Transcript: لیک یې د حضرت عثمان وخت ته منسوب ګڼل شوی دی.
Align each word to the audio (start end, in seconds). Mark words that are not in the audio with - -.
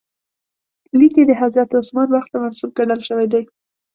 لیک 0.97 1.13
یې 1.19 1.23
د 1.27 1.31
حضرت 1.41 1.69
عثمان 1.79 2.07
وخت 2.11 2.29
ته 2.33 2.37
منسوب 2.43 2.69
ګڼل 2.77 2.99
شوی 3.07 3.27
دی. 3.33 3.43